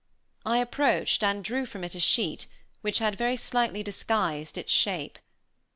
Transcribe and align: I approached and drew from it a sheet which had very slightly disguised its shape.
I 0.47 0.57
approached 0.57 1.21
and 1.23 1.43
drew 1.43 1.67
from 1.67 1.83
it 1.83 1.93
a 1.93 1.99
sheet 1.99 2.47
which 2.81 2.97
had 2.97 3.19
very 3.19 3.35
slightly 3.35 3.83
disguised 3.83 4.57
its 4.57 4.71
shape. 4.71 5.19